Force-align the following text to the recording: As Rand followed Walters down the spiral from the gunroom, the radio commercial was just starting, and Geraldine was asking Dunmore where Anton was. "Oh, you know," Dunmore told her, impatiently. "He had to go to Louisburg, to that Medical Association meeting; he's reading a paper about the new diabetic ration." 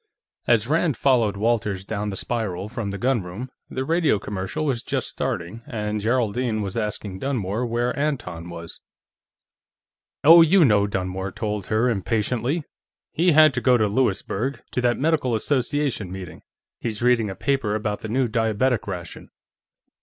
As 0.47 0.65
Rand 0.67 0.97
followed 0.97 1.37
Walters 1.37 1.85
down 1.85 2.09
the 2.09 2.17
spiral 2.17 2.67
from 2.67 2.89
the 2.89 2.97
gunroom, 2.97 3.51
the 3.69 3.85
radio 3.85 4.17
commercial 4.17 4.65
was 4.65 4.81
just 4.81 5.07
starting, 5.07 5.61
and 5.67 6.01
Geraldine 6.01 6.63
was 6.63 6.75
asking 6.75 7.19
Dunmore 7.19 7.67
where 7.67 7.95
Anton 7.95 8.49
was. 8.49 8.81
"Oh, 10.23 10.41
you 10.41 10.65
know," 10.65 10.87
Dunmore 10.87 11.31
told 11.33 11.67
her, 11.67 11.87
impatiently. 11.87 12.63
"He 13.11 13.33
had 13.33 13.53
to 13.53 13.61
go 13.61 13.77
to 13.77 13.87
Louisburg, 13.87 14.63
to 14.71 14.81
that 14.81 14.97
Medical 14.97 15.35
Association 15.35 16.11
meeting; 16.11 16.41
he's 16.79 17.03
reading 17.03 17.29
a 17.29 17.35
paper 17.35 17.75
about 17.75 17.99
the 17.99 18.09
new 18.09 18.27
diabetic 18.27 18.87
ration." 18.87 19.29